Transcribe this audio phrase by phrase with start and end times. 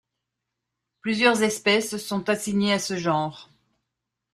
[1.01, 3.51] Plusieurs espèces sont assignées à ce genre.